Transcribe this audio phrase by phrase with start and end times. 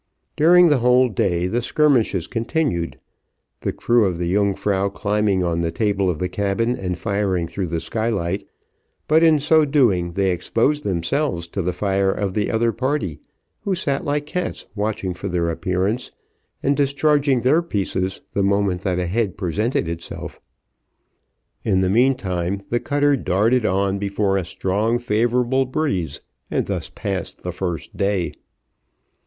[0.35, 2.97] During the whole day the skirmishes continued,
[3.59, 7.67] the crew of the Yungfrau climbing on the table of the cabin, and firing through
[7.67, 8.43] the skylight,
[9.07, 13.19] but in so doing, they exposed themselves to the fire of the other party
[13.59, 16.09] who sat like cats watching for their appearance,
[16.63, 20.41] and discharging their pieces the moment that a head presented itself.
[21.63, 27.43] In the meantime, the cutter darted on before a strong favourable breeze, and thus passed
[27.43, 28.33] the first day.